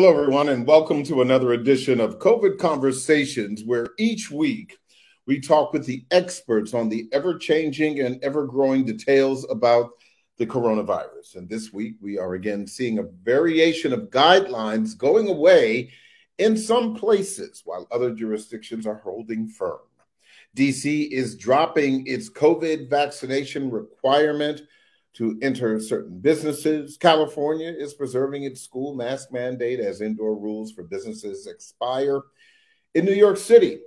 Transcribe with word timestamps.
Hello, 0.00 0.18
everyone, 0.18 0.48
and 0.48 0.66
welcome 0.66 1.02
to 1.04 1.20
another 1.20 1.52
edition 1.52 2.00
of 2.00 2.18
COVID 2.18 2.56
Conversations, 2.56 3.64
where 3.64 3.88
each 3.98 4.30
week 4.30 4.78
we 5.26 5.38
talk 5.38 5.74
with 5.74 5.84
the 5.84 6.06
experts 6.10 6.72
on 6.72 6.88
the 6.88 7.06
ever 7.12 7.36
changing 7.36 8.00
and 8.00 8.18
ever 8.24 8.46
growing 8.46 8.86
details 8.86 9.46
about 9.50 9.90
the 10.38 10.46
coronavirus. 10.46 11.36
And 11.36 11.50
this 11.50 11.70
week 11.74 11.96
we 12.00 12.16
are 12.16 12.32
again 12.32 12.66
seeing 12.66 12.98
a 12.98 13.08
variation 13.22 13.92
of 13.92 14.08
guidelines 14.08 14.96
going 14.96 15.28
away 15.28 15.90
in 16.38 16.56
some 16.56 16.94
places, 16.94 17.60
while 17.66 17.86
other 17.90 18.14
jurisdictions 18.14 18.86
are 18.86 19.02
holding 19.04 19.48
firm. 19.48 19.80
DC 20.56 21.10
is 21.10 21.36
dropping 21.36 22.06
its 22.06 22.30
COVID 22.30 22.88
vaccination 22.88 23.70
requirement 23.70 24.62
to 25.14 25.38
enter 25.42 25.80
certain 25.80 26.20
businesses. 26.20 26.96
California 26.96 27.68
is 27.68 27.94
preserving 27.94 28.44
its 28.44 28.60
school 28.60 28.94
mask 28.94 29.32
mandate 29.32 29.80
as 29.80 30.00
indoor 30.00 30.36
rules 30.36 30.72
for 30.72 30.84
businesses 30.84 31.46
expire. 31.46 32.22
In 32.94 33.04
New 33.04 33.14
York 33.14 33.36
City, 33.36 33.80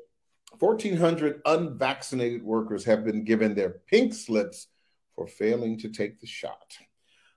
1,400 0.59 1.41
unvaccinated 1.45 2.43
workers 2.43 2.85
have 2.85 3.03
been 3.03 3.23
given 3.23 3.55
their 3.55 3.81
pink 3.87 4.13
slips 4.13 4.67
for 5.15 5.27
failing 5.27 5.77
to 5.79 5.89
take 5.89 6.19
the 6.19 6.27
shot. 6.27 6.77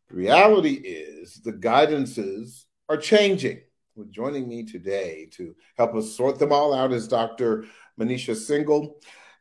The 0.09 0.16
reality 0.16 0.74
is 0.74 1.40
the 1.42 1.52
guidances 1.52 2.64
are 2.88 2.96
changing. 2.96 3.60
Well, 3.95 4.06
joining 4.10 4.48
me 4.48 4.64
today 4.64 5.28
to 5.32 5.54
help 5.76 5.95
us 5.95 6.14
sort 6.14 6.38
them 6.38 6.52
all 6.52 6.74
out 6.74 6.92
is 6.92 7.09
Dr. 7.09 7.64
Manisha 7.98 8.34
Singhal, 8.34 8.92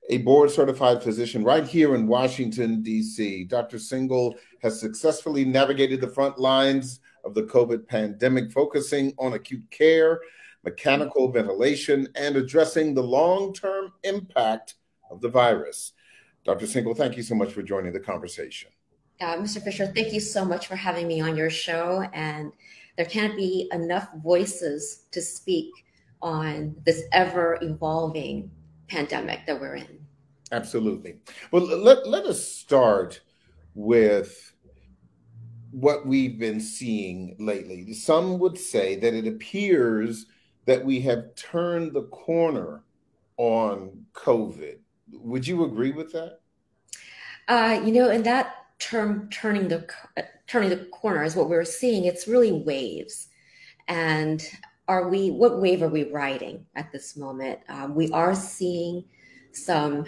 a 0.09 0.19
board 0.19 0.51
certified 0.51 1.01
physician 1.01 1.43
right 1.43 1.65
here 1.65 1.95
in 1.95 2.07
Washington, 2.07 2.81
D.C. 2.83 3.45
Dr. 3.45 3.77
Singhal 3.77 4.35
has 4.61 4.79
successfully 4.79 5.45
navigated 5.45 6.01
the 6.01 6.07
front 6.07 6.37
lines 6.37 6.99
of 7.23 7.33
the 7.33 7.43
COVID 7.43 7.87
pandemic, 7.87 8.51
focusing 8.51 9.13
on 9.17 9.33
acute 9.33 9.63
care 9.71 10.19
mechanical 10.65 11.31
ventilation, 11.31 12.07
and 12.15 12.35
addressing 12.35 12.93
the 12.93 13.03
long 13.03 13.53
term 13.53 13.93
impact 14.03 14.75
of 15.09 15.21
the 15.21 15.29
virus. 15.29 15.93
Dr. 16.43 16.65
Singhal, 16.65 16.97
thank 16.97 17.15
you 17.15 17.23
so 17.23 17.35
much 17.35 17.53
for 17.53 17.61
joining 17.61 17.93
the 17.93 17.99
conversation. 17.99 18.71
Uh, 19.21 19.37
Mr. 19.37 19.63
Fisher, 19.63 19.87
thank 19.87 20.11
you 20.11 20.19
so 20.19 20.43
much 20.43 20.67
for 20.67 20.75
having 20.75 21.07
me 21.07 21.21
on 21.21 21.37
your 21.37 21.49
show. 21.49 22.03
And 22.13 22.51
there 22.97 23.05
can't 23.05 23.37
be 23.37 23.69
enough 23.71 24.09
voices 24.17 25.05
to 25.11 25.21
speak 25.21 25.71
on 26.21 26.75
this 26.85 27.03
ever 27.13 27.57
evolving 27.61 28.51
pandemic 28.87 29.45
that 29.45 29.59
we're 29.59 29.75
in. 29.75 30.05
Absolutely. 30.51 31.19
Well, 31.51 31.63
let, 31.63 32.07
let 32.07 32.25
us 32.25 32.45
start 32.45 33.21
with 33.73 34.53
what 35.71 36.05
we've 36.05 36.39
been 36.39 36.59
seeing 36.59 37.35
lately. 37.39 37.93
Some 37.93 38.39
would 38.39 38.57
say 38.57 38.95
that 38.95 39.13
it 39.13 39.27
appears 39.27 40.27
that 40.65 40.83
we 40.83 41.01
have 41.01 41.35
turned 41.35 41.93
the 41.93 42.03
corner 42.03 42.83
on 43.37 44.05
COVID. 44.13 44.77
Would 45.11 45.45
you 45.45 45.65
agree 45.65 45.91
with 45.91 46.11
that? 46.13 46.39
Uh, 47.47 47.81
you 47.83 47.91
know, 47.91 48.09
and 48.09 48.25
that 48.25 48.55
term 48.79 49.29
turning 49.29 49.67
the 49.67 49.87
turning 50.47 50.69
the 50.69 50.85
corner 50.85 51.23
is 51.23 51.35
what 51.35 51.49
we're 51.49 51.65
seeing. 51.65 52.05
It's 52.05 52.27
really 52.27 52.51
waves, 52.51 53.27
and 53.87 54.43
are 54.87 55.07
we? 55.07 55.31
What 55.31 55.61
wave 55.61 55.81
are 55.81 55.89
we 55.89 56.11
riding 56.11 56.65
at 56.75 56.91
this 56.91 57.17
moment? 57.17 57.59
Um, 57.69 57.95
we 57.95 58.09
are 58.11 58.35
seeing 58.35 59.03
some 59.51 60.05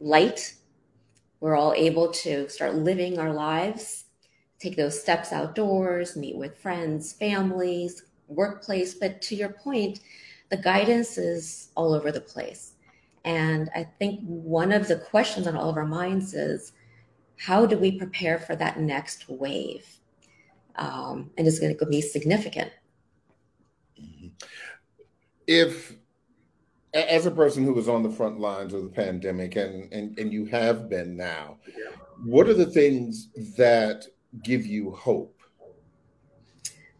light. 0.00 0.54
We're 1.40 1.56
all 1.56 1.74
able 1.74 2.10
to 2.12 2.48
start 2.48 2.74
living 2.76 3.18
our 3.18 3.32
lives, 3.32 4.04
take 4.58 4.76
those 4.76 5.00
steps 5.00 5.32
outdoors, 5.32 6.16
meet 6.16 6.36
with 6.36 6.58
friends, 6.58 7.12
families, 7.12 8.04
workplace. 8.28 8.94
But 8.94 9.20
to 9.22 9.36
your 9.36 9.50
point, 9.50 10.00
the 10.50 10.56
guidance 10.56 11.18
is 11.18 11.70
all 11.76 11.92
over 11.92 12.10
the 12.10 12.20
place. 12.20 12.72
And 13.24 13.68
I 13.74 13.84
think 13.98 14.20
one 14.22 14.72
of 14.72 14.88
the 14.88 14.96
questions 14.96 15.46
on 15.46 15.56
all 15.56 15.68
of 15.68 15.76
our 15.76 15.84
minds 15.84 16.32
is 16.32 16.72
how 17.38 17.66
do 17.66 17.76
we 17.76 17.98
prepare 17.98 18.38
for 18.38 18.56
that 18.56 18.80
next 18.80 19.28
wave? 19.28 19.86
Um, 20.76 21.30
and 21.36 21.46
it's 21.46 21.58
going 21.58 21.76
to 21.76 21.86
be 21.86 22.00
significant. 22.00 22.70
If, 25.46 25.94
as 26.92 27.26
a 27.26 27.30
person 27.30 27.64
who 27.64 27.72
was 27.72 27.88
on 27.88 28.02
the 28.02 28.10
front 28.10 28.40
lines 28.40 28.74
of 28.74 28.82
the 28.82 28.88
pandemic, 28.88 29.56
and, 29.56 29.92
and, 29.92 30.18
and 30.18 30.32
you 30.32 30.46
have 30.46 30.88
been 30.88 31.16
now, 31.16 31.58
what 32.24 32.48
are 32.48 32.54
the 32.54 32.66
things 32.66 33.28
that 33.56 34.06
give 34.42 34.66
you 34.66 34.90
hope? 34.90 35.38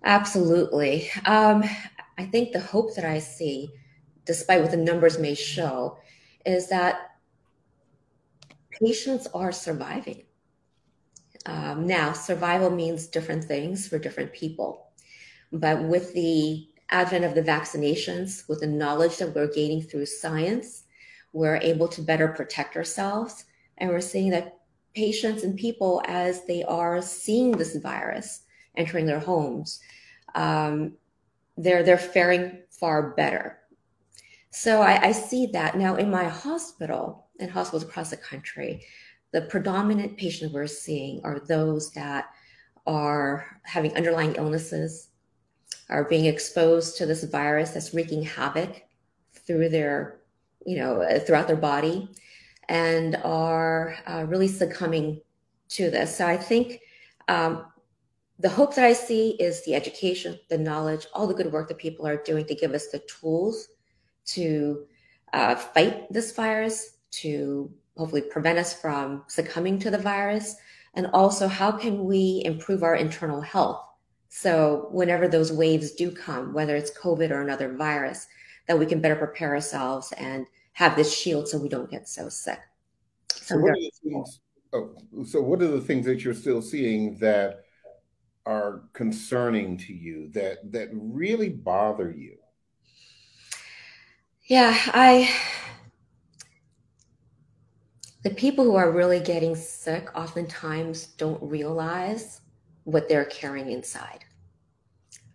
Absolutely. 0.05 1.11
Um, 1.25 1.65
I 2.19 2.25
think 2.27 2.53
the 2.53 2.61
hope 2.61 2.95
that 2.95 3.05
I 3.05 3.19
see, 3.19 3.71
despite 4.25 4.63
what 4.63 4.71
the 4.71 4.77
numbers 4.77 5.19
may 5.19 5.35
show, 5.35 5.99
is 6.45 6.69
that 6.69 7.17
patients 8.71 9.27
are 9.35 9.53
surviving. 9.53 10.23
Um, 11.47 11.87
now, 11.87 12.13
survival 12.13 12.71
means 12.71 13.07
different 13.07 13.45
things 13.45 13.89
for 13.89 13.99
different 13.99 14.33
people. 14.33 14.91
But 15.53 15.83
with 15.85 16.13
the 16.13 16.69
advent 16.91 17.25
of 17.25 17.35
the 17.35 17.43
vaccinations, 17.43 18.49
with 18.49 18.61
the 18.61 18.67
knowledge 18.67 19.17
that 19.19 19.35
we're 19.35 19.53
gaining 19.53 19.83
through 19.83 20.07
science, 20.07 20.85
we're 21.33 21.57
able 21.57 21.89
to 21.89 22.03
better 22.03 22.29
protect 22.29 22.77
ourselves. 22.77 23.45
And 23.79 23.91
we're 23.91 24.01
seeing 24.01 24.31
that 24.31 24.59
patients 24.95 25.43
and 25.43 25.57
people, 25.57 26.03
as 26.07 26.45
they 26.47 26.63
are 26.65 27.03
seeing 27.03 27.53
this 27.53 27.77
virus 27.77 28.43
entering 28.77 29.07
their 29.07 29.21
homes, 29.21 29.81
um, 30.35 30.95
they're 31.57 31.83
they're 31.83 31.99
faring 31.99 32.63
far 32.71 33.15
better. 33.15 33.59
So 34.51 34.81
I, 34.81 35.09
I 35.09 35.13
see 35.13 35.47
that 35.53 35.77
now 35.77 35.97
in 35.97 36.11
my 36.11 36.25
hospital 36.25 37.27
and 37.41 37.51
hospitals 37.51 37.83
across 37.83 38.11
the 38.11 38.17
country, 38.17 38.83
the 39.33 39.43
predominant 39.43 40.17
patients 40.17 40.53
we're 40.53 40.67
seeing 40.67 41.21
are 41.25 41.41
those 41.41 41.91
that 41.93 42.31
are 42.87 43.61
having 43.65 43.95
underlying 43.97 44.35
illnesses, 44.37 45.09
are 45.89 46.05
being 46.05 46.27
exposed 46.27 46.97
to 46.97 47.07
this 47.07 47.25
virus 47.25 47.71
that's 47.71 47.95
wreaking 47.95 48.23
havoc 48.23 48.83
through 49.33 49.69
their, 49.69 50.21
you 50.65 50.77
know, 50.77 51.07
throughout 51.25 51.47
their 51.47 51.57
body, 51.57 52.09
and 52.69 53.17
are 53.25 53.97
uh, 54.07 54.25
really 54.27 54.49
succumbing 54.49 55.21
to 55.69 55.91
this. 55.91 56.17
So 56.17 56.27
I 56.27 56.37
think 56.37 56.81
um, 57.29 57.67
the 58.39 58.49
hope 58.49 58.75
that 58.75 58.85
I 58.85 58.93
see 58.93 59.31
is 59.41 59.65
the 59.65 59.75
education, 59.75 60.39
the 60.49 60.59
knowledge, 60.59 61.07
all 61.15 61.27
the 61.27 61.35
good 61.35 61.53
work 61.53 61.69
that 61.69 61.79
people 61.79 62.07
are 62.07 62.17
doing 62.17 62.45
to 62.47 62.55
give 62.55 62.73
us 62.73 62.89
the 62.89 62.99
tools 63.01 63.69
to 64.27 64.87
uh, 65.33 65.55
fight 65.55 66.13
this 66.13 66.33
virus, 66.33 66.99
to 67.13 67.71
hopefully 67.97 68.23
prevent 68.23 68.59
us 68.59 68.75
from 68.75 69.25
succumbing 69.29 69.79
to 69.79 69.91
the 69.91 69.99
virus, 69.99 70.57
and 70.95 71.07
also 71.13 71.47
how 71.47 71.71
can 71.71 72.05
we 72.05 72.43
improve 72.45 72.83
our 72.83 72.97
internal 72.97 73.41
health. 73.41 73.83
So 74.39 74.89
whenever 74.91 75.29
those 75.29 75.51
waves 75.51 75.93
do 75.93 76.11
come, 76.11 76.53
whether 76.53 76.77
it's 76.77 76.91
COVID 76.91 77.31
or 77.31 77.41
another 77.41 77.73
virus, 77.73 78.27
that 78.69 78.79
we 78.79 78.85
can 78.85 79.01
better 79.01 79.17
prepare 79.17 79.55
ourselves 79.55 80.13
and 80.19 80.45
have 80.75 80.95
this 80.95 81.17
shield 81.17 81.49
so 81.49 81.57
we 81.57 81.71
don't 81.71 81.91
get 81.91 82.07
so 82.07 82.29
sick. 82.29 82.59
So, 83.33 83.55
so 83.55 83.57
what 83.57 83.71
are 83.71 83.77
the 83.77 83.93
things, 84.05 84.41
oh, 84.75 84.95
so 85.25 85.41
what 85.41 85.63
are 85.63 85.69
the 85.69 85.81
things 85.81 86.05
that 86.05 86.23
you're 86.23 86.35
still 86.35 86.61
seeing 86.61 87.17
that 87.17 87.65
are 88.45 88.83
concerning 88.93 89.79
to 89.79 89.95
you 89.95 90.29
that 90.35 90.71
that 90.71 90.91
really 90.93 91.49
bother 91.49 92.11
you? 92.11 92.37
Yeah, 94.43 94.79
I 94.89 95.35
the 98.23 98.35
people 98.35 98.67
who 98.67 98.77
are 98.77 98.93
really 98.93 99.21
getting 99.21 99.57
sick 99.57 100.11
oftentimes 100.15 101.07
don't 101.07 101.43
realize 101.43 102.43
what 102.85 103.09
they're 103.09 103.25
carrying 103.25 103.73
inside. 103.73 104.25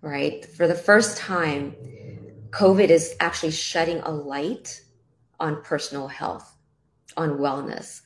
Right? 0.01 0.45
For 0.45 0.67
the 0.67 0.75
first 0.75 1.17
time, 1.17 1.75
COVID 2.51 2.89
is 2.89 3.15
actually 3.19 3.51
shedding 3.51 3.99
a 4.01 4.11
light 4.11 4.81
on 5.39 5.61
personal 5.63 6.07
health, 6.07 6.57
on 7.17 7.37
wellness. 7.37 8.01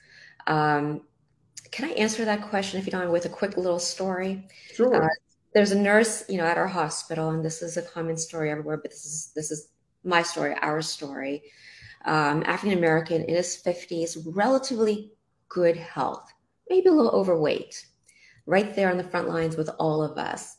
Um, 0.48 1.02
can 1.72 1.90
I 1.90 1.94
answer 1.94 2.26
that 2.26 2.44
question 2.50 2.80
if 2.80 2.86
you 2.86 2.92
don't 2.92 3.02
mind 3.02 3.12
with 3.12 3.26
a 3.26 3.30
quick 3.30 3.58
little 3.58 3.80
story? 3.80 4.48
Sure. 4.74 5.04
Uh, 5.04 5.08
there's 5.54 5.72
a 5.72 5.80
nurse, 5.80 6.24
you 6.30 6.38
know, 6.38 6.46
at 6.46 6.58
our 6.58 6.68
hospital, 6.68 7.30
and 7.30 7.44
this 7.44 7.62
is 7.62 7.78
a 7.78 7.82
common 7.82 8.18
story 8.18 8.52
everywhere, 8.52 8.78
but 8.78 8.92
this 8.92 9.06
is 9.06 9.32
this 9.36 9.52
is 9.52 9.70
my 10.04 10.22
story, 10.22 10.56
our 10.62 10.82
story. 10.82 11.44
Um, 12.06 12.44
African 12.46 12.78
American 12.78 13.24
in 13.24 13.36
his 13.36 13.62
50s, 13.66 14.18
relatively 14.26 15.14
good 15.50 15.76
health, 15.76 16.32
maybe 16.70 16.90
a 16.90 16.94
little 16.94 17.12
overweight, 17.12 17.86
right 18.46 18.76
there 18.76 18.92
on 18.92 18.98
the 18.98 19.04
front 19.04 19.28
lines 19.28 19.58
with 19.58 19.70
all 19.80 20.04
of 20.04 20.18
us, 20.18 20.58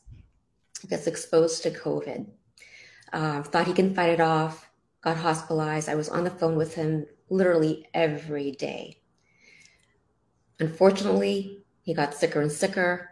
gets 0.79 1.07
exposed 1.07 1.63
to 1.63 1.71
COVID. 1.71 2.27
Uh, 3.11 3.41
thought 3.43 3.67
he 3.67 3.73
can 3.73 3.95
fight 3.95 4.11
it 4.11 4.21
off, 4.21 4.69
got 5.01 5.17
hospitalized. 5.17 5.89
I 5.89 5.95
was 5.95 6.09
on 6.09 6.23
the 6.23 6.29
phone 6.29 6.55
with 6.55 6.75
him 6.75 7.05
literally 7.29 7.87
every 7.93 8.51
day. 8.51 9.01
Unfortunately, 10.59 11.63
he 11.81 11.93
got 11.93 12.13
sicker 12.13 12.41
and 12.41 12.51
sicker 12.51 13.09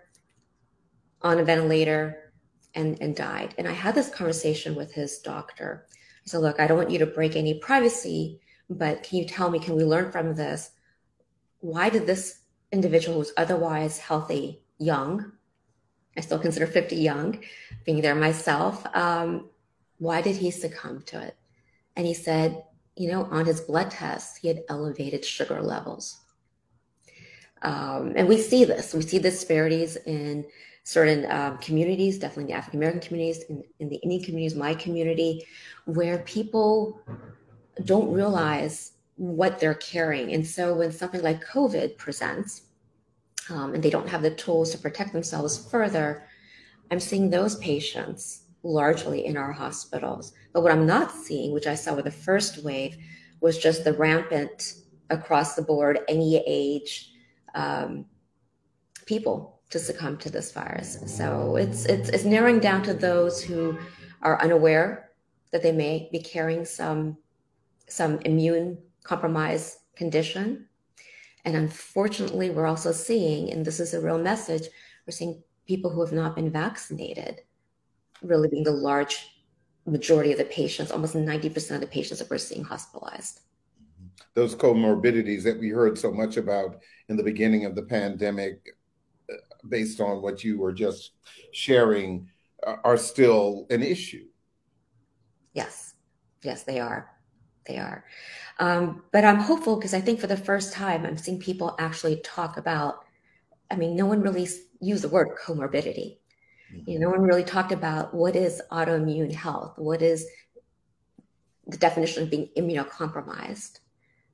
on 1.22 1.40
a 1.40 1.44
ventilator 1.44 2.34
and, 2.74 2.98
and 3.02 3.16
died. 3.16 3.56
And 3.58 3.68
I 3.68 3.72
had 3.72 3.96
this 3.96 4.10
conversation 4.10 4.76
with 4.76 4.94
his 4.94 5.20
doctor. 5.20 5.88
I 5.92 6.30
said, 6.30 6.40
Look, 6.40 6.60
I 6.60 6.68
don't 6.68 6.78
want 6.78 6.92
you 6.92 7.00
to 7.00 7.06
break 7.06 7.36
any 7.36 7.60
privacy, 7.60 8.42
but 8.70 9.04
can 9.04 9.20
you 9.20 9.26
tell 9.26 9.50
me, 9.50 9.60
can 9.60 9.76
we 9.76 9.84
learn 9.84 10.12
from 10.12 10.36
this? 10.36 10.72
Why 11.60 11.90
did 11.90 12.06
this 12.06 12.42
individual 12.72 13.18
who's 13.18 13.34
otherwise 13.38 13.98
healthy, 13.98 14.62
young, 14.78 15.32
I 16.18 16.22
still 16.22 16.40
consider 16.40 16.68
50 16.68 16.96
young, 16.96 17.40
being 17.86 18.02
there 18.02 18.16
myself, 18.16 18.86
um, 18.96 19.50
why 19.98 20.22
did 20.22 20.36
he 20.36 20.52
succumb 20.52 21.04
to 21.08 21.22
it? 21.22 21.36
And 21.96 22.06
he 22.06 22.14
said, 22.14 22.64
you 22.96 23.12
know, 23.12 23.26
on 23.26 23.46
his 23.46 23.62
blood 23.62 23.92
tests, 23.92 24.38
he 24.38 24.48
had 24.48 24.64
elevated 24.70 25.26
sugar 25.26 25.62
levels. 25.62 26.22
Um, 27.62 28.14
and 28.16 28.28
we 28.28 28.38
see 28.38 28.64
this. 28.64 28.94
We 28.94 29.02
see 29.02 29.20
disparities 29.20 29.98
in 30.06 30.46
certain 30.84 31.30
um, 31.32 31.58
communities, 31.58 32.20
definitely 32.20 32.52
the 32.52 32.58
African 32.58 32.80
American 32.80 33.02
communities, 33.02 33.44
in, 33.50 33.64
in 33.80 33.90
the 33.90 33.98
Indian 33.98 34.24
communities, 34.24 34.56
my 34.56 34.76
community, 34.76 35.46
where 35.86 36.20
people 36.20 37.02
don't 37.84 38.12
realize 38.12 38.94
what 39.18 39.60
they're 39.60 39.74
carrying. 39.74 40.34
And 40.34 40.46
so 40.46 40.76
when 40.76 40.92
something 40.92 41.22
like 41.22 41.46
COVID 41.46 41.98
presents, 41.98 42.62
um, 43.50 43.74
and 43.74 43.84
they 43.84 43.90
don't 43.90 44.10
have 44.10 44.22
the 44.22 44.36
tools 44.36 44.72
to 44.72 44.78
protect 44.78 45.14
themselves 45.14 45.70
further, 45.70 46.28
I'm 46.92 47.00
seeing 47.00 47.30
those 47.30 47.56
patients 47.58 48.44
largely 48.64 49.26
in 49.26 49.38
our 49.38 49.52
hospitals. 49.52 50.34
But 50.54 50.62
what 50.62 50.72
I'm 50.72 50.86
not 50.86 51.12
seeing, 51.12 51.54
which 51.54 51.68
I 51.68 51.76
saw 51.76 51.94
with 51.94 52.06
the 52.06 52.12
first 52.12 52.64
wave, 52.64 52.98
was 53.42 53.58
just 53.58 53.84
the 53.84 53.94
rampant 53.94 54.76
across 55.10 55.56
the 55.56 55.62
board, 55.62 56.00
any 56.08 56.44
age 56.48 57.12
um, 57.54 58.06
people 59.06 59.60
to 59.70 59.80
succumb 59.80 60.18
to 60.18 60.30
this 60.30 60.52
virus. 60.52 61.00
So 61.06 61.56
it's, 61.58 61.86
it's 61.86 62.10
it's 62.10 62.24
narrowing 62.24 62.60
down 62.60 62.84
to 62.84 62.94
those 62.94 63.44
who 63.44 63.78
are 64.22 64.42
unaware 64.42 65.12
that 65.52 65.62
they 65.62 65.72
may 65.72 66.10
be 66.12 66.20
carrying 66.20 66.66
some 66.66 67.18
some 67.88 68.20
immune 68.22 68.78
compromised 69.04 69.78
condition. 69.96 70.68
And 71.46 71.56
unfortunately, 71.56 72.50
we're 72.50 72.66
also 72.66 72.92
seeing, 72.92 73.52
and 73.52 73.64
this 73.64 73.80
is 73.80 73.94
a 73.94 74.02
real 74.02 74.18
message, 74.18 74.68
we're 75.06 75.12
seeing 75.12 75.44
people 75.68 75.92
who 75.92 76.02
have 76.02 76.12
not 76.12 76.36
been 76.36 76.52
vaccinated 76.52 77.42
really 78.22 78.48
being 78.50 78.64
the 78.64 78.72
large 78.72 79.30
majority 79.86 80.32
of 80.32 80.40
the 80.40 80.46
patients, 80.46 80.92
almost 80.92 81.16
90% 81.16 81.76
of 81.76 81.82
the 81.82 81.88
patients 81.88 82.20
that 82.20 82.30
we're 82.30 82.40
seeing 82.40 82.64
hospitalized. 82.64 83.42
Those 84.34 84.56
comorbidities 84.56 85.44
that 85.44 85.60
we 85.60 85.70
heard 85.70 85.98
so 85.98 86.12
much 86.12 86.38
about 86.38 86.80
in 87.10 87.18
the 87.18 87.24
beginning 87.24 87.66
of 87.66 87.76
the 87.76 87.84
pandemic, 87.84 88.76
uh, 89.32 89.36
based 89.70 90.02
on 90.02 90.22
what 90.22 90.44
you 90.44 90.58
were 90.58 90.74
just 90.74 91.12
sharing, 91.52 92.28
uh, 92.66 92.78
are 92.84 92.98
still 92.98 93.68
an 93.70 93.84
issue. 93.84 94.26
Yes, 95.54 95.94
yes, 96.42 96.64
they 96.64 96.80
are. 96.80 97.15
They 97.68 97.78
are. 97.78 98.06
Um, 98.60 99.04
but 99.12 99.26
I'm 99.26 99.40
hopeful 99.40 99.76
because 99.76 99.94
I 99.94 100.02
think 100.02 100.20
for 100.20 100.28
the 100.28 100.38
first 100.38 100.74
time, 100.74 101.06
I'm 101.06 101.18
seeing 101.18 101.40
people 101.40 101.76
actually 101.80 102.22
talk 102.22 102.58
about. 102.58 103.06
I 103.72 103.76
mean, 103.76 103.96
no 103.96 104.06
one 104.06 104.22
really 104.22 104.48
used 104.80 105.04
the 105.04 105.10
word 105.10 105.30
comorbidity. 105.44 106.18
Mm-hmm. 106.74 106.90
You 106.90 107.00
know, 107.00 107.10
no 107.10 107.18
one 107.18 107.24
really 107.24 107.44
talked 107.44 107.72
about 107.72 108.14
what 108.14 108.36
is 108.36 108.62
autoimmune 108.72 109.34
health. 109.34 109.74
What 109.78 110.02
is 110.02 110.28
the 111.68 111.78
definition 111.78 112.24
of 112.24 112.30
being 112.30 112.50
immunocompromised? 112.56 113.80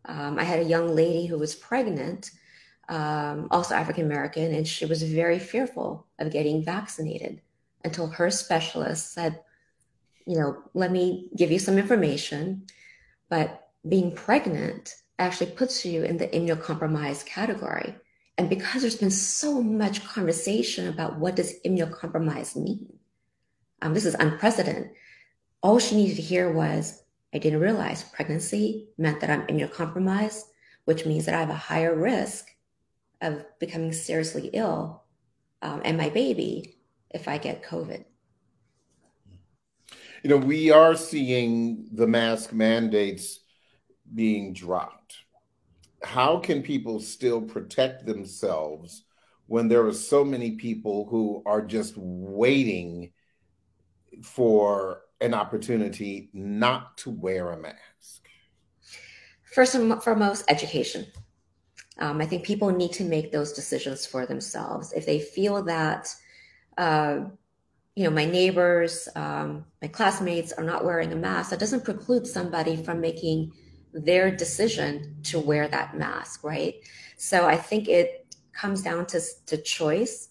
Um, 0.05 0.39
I 0.39 0.43
had 0.43 0.59
a 0.59 0.63
young 0.63 0.95
lady 0.95 1.27
who 1.27 1.37
was 1.37 1.55
pregnant, 1.55 2.31
um, 2.89 3.47
also 3.51 3.75
African 3.75 4.05
American, 4.05 4.53
and 4.53 4.67
she 4.67 4.85
was 4.85 5.03
very 5.03 5.39
fearful 5.39 6.07
of 6.19 6.31
getting 6.31 6.63
vaccinated 6.63 7.41
until 7.83 8.07
her 8.07 8.29
specialist 8.29 9.13
said, 9.13 9.39
you 10.25 10.37
know, 10.37 10.57
let 10.73 10.91
me 10.91 11.29
give 11.35 11.51
you 11.51 11.59
some 11.59 11.77
information, 11.77 12.65
but 13.31 13.69
being 13.87 14.11
pregnant 14.13 14.93
actually 15.17 15.51
puts 15.51 15.85
you 15.85 16.03
in 16.03 16.17
the 16.17 16.27
immunocompromised 16.27 17.25
category. 17.25 17.95
And 18.37 18.49
because 18.49 18.81
there's 18.81 18.97
been 18.97 19.09
so 19.09 19.63
much 19.63 20.03
conversation 20.03 20.89
about 20.89 21.17
what 21.17 21.37
does 21.37 21.55
immunocompromised 21.65 22.57
mean, 22.57 22.91
um, 23.81 23.93
this 23.93 24.05
is 24.05 24.15
unprecedented. 24.15 24.91
All 25.63 25.79
she 25.79 25.95
needed 25.95 26.17
to 26.17 26.21
hear 26.21 26.51
was, 26.51 27.03
I 27.33 27.37
didn't 27.37 27.61
realize 27.61 28.03
pregnancy 28.03 28.89
meant 28.97 29.21
that 29.21 29.29
I'm 29.29 29.47
immunocompromised, 29.47 30.41
which 30.83 31.05
means 31.05 31.25
that 31.25 31.35
I 31.35 31.39
have 31.39 31.49
a 31.49 31.53
higher 31.53 31.95
risk 31.95 32.49
of 33.21 33.45
becoming 33.59 33.93
seriously 33.93 34.49
ill 34.51 35.03
um, 35.61 35.81
and 35.85 35.97
my 35.97 36.09
baby 36.09 36.75
if 37.11 37.29
I 37.29 37.37
get 37.37 37.63
COVID. 37.63 38.03
You 40.23 40.29
know, 40.29 40.37
we 40.37 40.69
are 40.69 40.95
seeing 40.95 41.87
the 41.91 42.05
mask 42.05 42.53
mandates 42.53 43.39
being 44.13 44.53
dropped. 44.53 45.17
How 46.03 46.37
can 46.37 46.61
people 46.61 46.99
still 46.99 47.41
protect 47.41 48.05
themselves 48.05 49.03
when 49.47 49.67
there 49.67 49.85
are 49.85 49.93
so 49.93 50.23
many 50.23 50.51
people 50.51 51.07
who 51.09 51.41
are 51.45 51.61
just 51.61 51.95
waiting 51.97 53.13
for 54.23 55.01
an 55.21 55.33
opportunity 55.33 56.29
not 56.33 56.97
to 56.97 57.09
wear 57.09 57.51
a 57.51 57.59
mask? 57.59 58.27
First 59.53 59.75
and 59.75 60.01
foremost, 60.03 60.45
education. 60.49 61.07
Um, 61.97 62.21
I 62.21 62.25
think 62.25 62.43
people 62.43 62.69
need 62.69 62.93
to 62.93 63.03
make 63.03 63.31
those 63.31 63.53
decisions 63.53 64.05
for 64.05 64.25
themselves. 64.25 64.93
If 64.93 65.05
they 65.05 65.19
feel 65.19 65.63
that, 65.63 66.13
uh, 66.77 67.25
you 67.95 68.03
know, 68.03 68.09
my 68.09 68.25
neighbors, 68.25 69.07
um, 69.15 69.65
my 69.81 69.87
classmates 69.87 70.53
are 70.53 70.63
not 70.63 70.85
wearing 70.85 71.11
a 71.11 71.15
mask, 71.15 71.49
that 71.49 71.59
doesn't 71.59 71.83
preclude 71.83 72.25
somebody 72.25 72.75
from 72.75 73.01
making 73.01 73.51
their 73.93 74.33
decision 74.33 75.17
to 75.23 75.39
wear 75.39 75.67
that 75.67 75.97
mask, 75.97 76.43
right? 76.43 76.75
So 77.17 77.45
I 77.45 77.57
think 77.57 77.89
it 77.89 78.35
comes 78.53 78.81
down 78.81 79.05
to, 79.07 79.21
to 79.47 79.57
choice. 79.57 80.29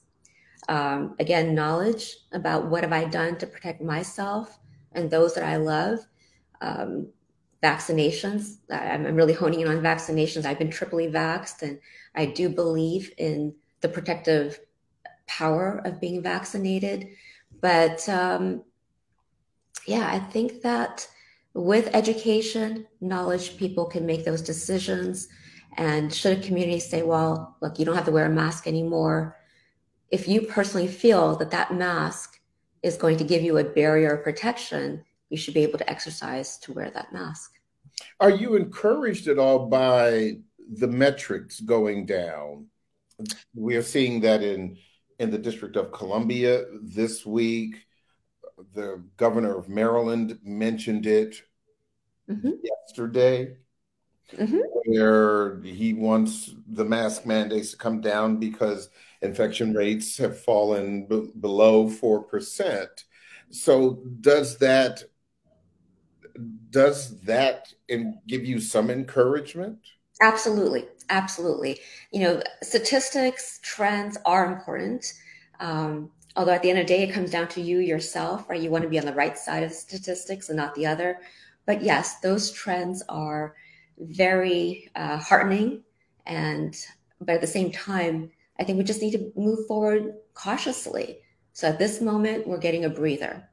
Um, 0.69 1.17
again, 1.19 1.55
knowledge 1.55 2.17
about 2.33 2.67
what 2.67 2.83
have 2.83 2.93
I 2.93 3.05
done 3.05 3.37
to 3.39 3.47
protect 3.47 3.83
myself 3.83 4.59
and 4.93 5.11
those 5.11 5.35
that 5.35 5.45
I 5.45 5.57
love. 5.57 5.99
Um, 6.61 7.09
vaccinations. 7.63 8.57
I'm 8.71 9.05
really 9.15 9.33
honing 9.35 9.61
in 9.61 9.69
on 9.69 9.83
vaccinations. 9.83 10.47
I've 10.47 10.59
been 10.59 10.71
triply 10.71 11.09
vaxxed, 11.09 11.63
and 11.63 11.79
I 12.15 12.27
do 12.27 12.49
believe 12.49 13.13
in 13.19 13.55
the 13.81 13.89
protective 13.89 14.61
power 15.27 15.83
of 15.85 16.01
being 16.01 16.23
vaccinated. 16.23 17.09
But 17.61 18.09
um, 18.09 18.63
yeah, 19.87 20.09
I 20.11 20.19
think 20.19 20.63
that 20.63 21.07
with 21.55 21.95
education, 21.95 22.87
knowledge, 23.01 23.57
people 23.57 23.87
can 23.87 24.07
make 24.07 24.25
those 24.25 24.43
decisions. 24.43 25.29
And 25.77 26.13
should 26.13 26.39
a 26.39 26.43
community 26.43 26.81
say, 26.81 27.03
well, 27.03 27.57
look, 27.61 27.79
you 27.79 27.85
don't 27.85 27.95
have 27.95 28.05
to 28.07 28.13
wear 28.13 28.27
a 28.27 28.31
mask 28.31 28.67
anymore, 28.67 29.37
if 30.11 30.27
you 30.27 30.43
personally 30.43 30.89
feel 30.89 31.37
that 31.37 31.53
that 31.53 31.73
mask 31.73 32.41
is 32.83 32.97
going 32.97 33.17
to 33.19 33.25
give 33.25 33.43
you 33.43 33.59
a 33.59 33.65
barrier 33.65 34.15
of 34.15 34.25
protection, 34.25 35.05
you 35.29 35.37
should 35.37 35.55
be 35.55 35.63
able 35.63 35.79
to 35.79 35.89
exercise 35.89 36.59
to 36.59 36.73
wear 36.73 36.91
that 36.91 37.13
mask. 37.13 37.53
Are 38.19 38.31
you 38.31 38.57
encouraged 38.57 39.29
at 39.29 39.39
all 39.39 39.67
by 39.67 40.39
the 40.73 40.89
metrics 40.89 41.61
going 41.61 42.07
down? 42.07 42.67
We 43.55 43.77
are 43.77 43.83
seeing 43.83 44.21
that 44.23 44.43
in 44.43 44.79
in 45.21 45.31
the 45.31 45.39
District 45.39 45.77
of 45.77 45.93
Columbia 45.93 46.65
this 46.83 47.25
week 47.25 47.87
the 48.75 49.03
governor 49.17 49.57
of 49.57 49.69
Maryland 49.69 50.39
mentioned 50.43 51.07
it 51.07 51.43
mm-hmm. 52.29 52.51
yesterday, 52.63 53.57
mm-hmm. 54.33 54.59
where 54.87 55.61
he 55.63 55.95
wants 55.95 56.55
the 56.69 56.85
mask 56.85 57.27
mandates 57.27 57.73
to 57.73 57.77
come 57.77 58.01
down 58.01 58.37
because 58.37 58.91
infection 59.23 59.75
rates 59.75 60.17
have 60.17 60.39
fallen 60.39 61.07
b- 61.07 61.31
below 61.41 61.89
4%. 61.89 62.87
So 63.51 64.03
does 64.21 64.59
that 64.59 65.03
does 66.71 67.21
that 67.23 67.75
in, 67.89 68.19
give 68.27 68.47
you 68.47 68.61
some 68.61 68.89
encouragement? 68.89 69.79
Absolutely, 70.23 70.87
absolutely. 71.11 71.81
You 72.13 72.21
know, 72.21 72.43
statistics, 72.63 73.61
trends 73.63 74.17
are 74.25 74.53
important. 74.53 75.13
Um, 75.59 76.11
Although 76.37 76.53
at 76.53 76.63
the 76.63 76.71
end 76.71 76.79
of 76.79 76.87
the 76.87 76.95
day, 76.95 77.03
it 77.03 77.13
comes 77.13 77.31
down 77.31 77.49
to 77.49 77.61
you 77.61 77.79
yourself, 77.79 78.49
right? 78.49 78.61
You 78.61 78.71
want 78.71 78.85
to 78.85 78.89
be 78.89 78.99
on 78.99 79.07
the 79.07 79.13
right 79.15 79.37
side 79.37 79.63
of 79.65 79.73
statistics 79.73 80.49
and 80.49 80.57
not 80.57 80.75
the 80.75 80.87
other. 80.87 81.19
But 81.67 81.83
yes, 81.83 82.21
those 82.21 82.53
trends 82.53 83.03
are 83.09 83.57
very 83.99 84.89
uh, 84.95 85.19
heartening. 85.19 85.83
And 86.27 86.77
but 87.21 87.35
at 87.35 87.41
the 87.41 87.47
same 87.47 87.73
time, 87.73 88.31
I 88.59 88.65
think 88.65 88.79
we 88.79 88.85
just 88.85 89.03
need 89.03 89.13
to 89.13 89.33
move 89.37 89.67
forward 89.67 90.15
cautiously. 90.35 91.19
So 91.53 91.69
at 91.69 91.79
this 91.79 92.01
moment, 92.01 92.47
we're 92.47 92.59
getting 92.59 92.85
a 92.85 92.89
breather. 92.89 93.49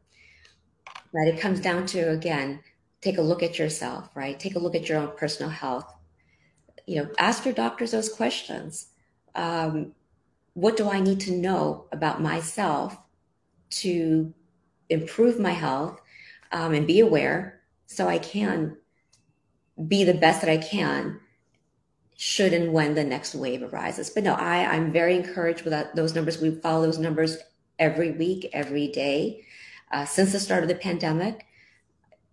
Right? 1.13 1.27
It 1.27 1.39
comes 1.39 1.59
down 1.59 1.87
to 1.87 2.11
again, 2.11 2.59
take 3.01 3.17
a 3.17 3.21
look 3.21 3.41
at 3.41 3.57
yourself, 3.57 4.09
right? 4.15 4.39
Take 4.39 4.55
a 4.55 4.59
look 4.59 4.75
at 4.75 4.87
your 4.87 4.99
own 4.99 5.11
personal 5.17 5.49
health. 5.49 5.91
You 6.87 7.03
know, 7.03 7.09
ask 7.19 7.45
your 7.45 7.53
doctors 7.53 7.91
those 7.91 8.09
questions. 8.09 8.87
Um, 9.35 9.93
what 10.53 10.75
do 10.75 10.89
I 10.89 10.99
need 10.99 11.19
to 11.21 11.31
know 11.31 11.85
about 11.91 12.21
myself 12.21 12.97
to 13.69 14.33
improve 14.89 15.39
my 15.39 15.51
health 15.51 16.01
um, 16.51 16.73
and 16.73 16.87
be 16.87 16.99
aware 16.99 17.61
so 17.85 18.07
I 18.07 18.17
can 18.17 18.77
be 19.87 20.03
the 20.03 20.13
best 20.13 20.41
that 20.41 20.49
I 20.49 20.57
can 20.57 21.19
should 22.15 22.51
and 22.51 22.73
when 22.73 22.95
the 22.95 23.03
next 23.03 23.35
wave 23.35 23.61
arises. 23.61 24.09
But 24.09 24.23
no, 24.23 24.33
I, 24.33 24.65
I'm 24.65 24.91
very 24.91 25.15
encouraged 25.15 25.61
with 25.61 25.71
that, 25.71 25.95
those 25.95 26.15
numbers. 26.15 26.41
We 26.41 26.49
follow 26.49 26.81
those 26.83 26.97
numbers 26.97 27.37
every 27.77 28.11
week, 28.11 28.49
every 28.53 28.87
day 28.87 29.45
uh, 29.91 30.05
since 30.05 30.31
the 30.31 30.39
start 30.39 30.63
of 30.63 30.69
the 30.69 30.75
pandemic. 30.75 31.45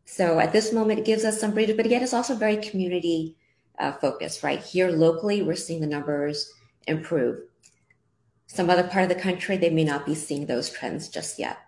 So 0.07 0.39
at 0.39 0.53
this 0.53 0.73
moment, 0.73 1.01
it 1.01 1.05
gives 1.05 1.25
us 1.25 1.39
some 1.39 1.53
breathers, 1.53 1.77
but 1.77 1.87
again, 1.87 2.03
it's 2.03 2.15
also 2.15 2.35
very 2.35 2.57
community 2.57 3.37
uh, 3.79 3.93
focused, 3.93 4.43
right? 4.43 4.63
Here 4.63 4.91
locally, 4.91 5.43
we're 5.43 5.55
seeing 5.55 5.81
the 5.81 5.87
numbers 5.87 6.53
improve. 6.87 7.41
Some 8.47 8.71
other 8.71 8.85
part 8.85 9.05
of 9.05 9.09
the 9.09 9.23
country, 9.23 9.57
they 9.57 9.71
may 9.71 9.85
not 9.85 10.07
be 10.07 10.15
seeing 10.15 10.47
those 10.47 10.71
trends 10.71 11.09
just 11.09 11.39
yet. 11.39 11.59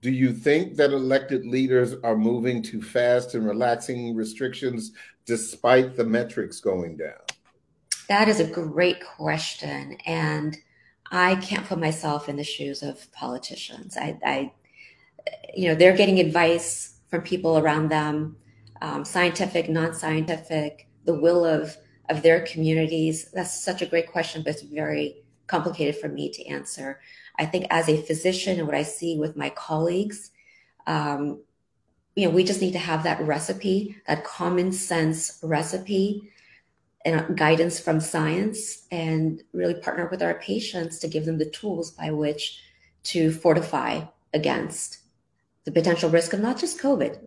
Do 0.00 0.10
you 0.10 0.32
think 0.32 0.76
that 0.76 0.90
elected 0.92 1.46
leaders 1.46 1.94
are 2.04 2.16
moving 2.16 2.62
too 2.62 2.82
fast 2.82 3.34
and 3.34 3.46
relaxing 3.46 4.14
restrictions 4.14 4.92
despite 5.24 5.96
the 5.96 6.04
metrics 6.04 6.60
going 6.60 6.98
down? 6.98 7.20
That 8.08 8.28
is 8.28 8.38
a 8.38 8.46
great 8.46 9.02
question. 9.02 9.96
And 10.04 10.58
I 11.10 11.36
can't 11.36 11.66
put 11.66 11.78
myself 11.78 12.28
in 12.28 12.36
the 12.36 12.44
shoes 12.44 12.82
of 12.82 13.10
politicians. 13.12 13.96
I, 13.96 14.18
I 14.24 14.52
you 15.54 15.68
know, 15.68 15.74
they're 15.74 15.96
getting 15.96 16.20
advice 16.20 16.98
from 17.08 17.22
people 17.22 17.58
around 17.58 17.88
them, 17.90 18.36
um, 18.84 19.02
scientific, 19.02 19.70
non-scientific, 19.70 20.86
the 21.06 21.18
will 21.18 21.44
of 21.44 21.76
of 22.10 22.22
their 22.22 22.42
communities. 22.42 23.30
That's 23.32 23.64
such 23.64 23.80
a 23.80 23.86
great 23.86 24.12
question, 24.12 24.42
but 24.42 24.54
it's 24.54 24.62
very 24.62 25.24
complicated 25.46 25.96
for 25.96 26.08
me 26.08 26.30
to 26.32 26.46
answer. 26.46 27.00
I 27.38 27.46
think 27.46 27.66
as 27.70 27.88
a 27.88 28.02
physician 28.02 28.58
and 28.58 28.68
what 28.68 28.76
I 28.76 28.82
see 28.82 29.16
with 29.18 29.36
my 29.36 29.48
colleagues, 29.48 30.30
um, 30.86 31.40
you 32.14 32.26
know, 32.26 32.34
we 32.34 32.44
just 32.44 32.60
need 32.60 32.72
to 32.72 32.78
have 32.78 33.04
that 33.04 33.22
recipe, 33.22 33.96
that 34.06 34.22
common 34.22 34.70
sense 34.70 35.38
recipe 35.42 36.30
and 37.06 37.38
guidance 37.38 37.80
from 37.80 38.00
science 38.00 38.86
and 38.90 39.42
really 39.54 39.80
partner 39.80 40.08
with 40.10 40.22
our 40.22 40.34
patients 40.34 40.98
to 40.98 41.08
give 41.08 41.24
them 41.24 41.38
the 41.38 41.50
tools 41.50 41.90
by 41.92 42.10
which 42.10 42.60
to 43.04 43.32
fortify 43.32 44.02
against 44.34 44.98
the 45.64 45.72
potential 45.72 46.10
risk 46.10 46.34
of 46.34 46.40
not 46.40 46.58
just 46.58 46.80
COVID, 46.80 47.18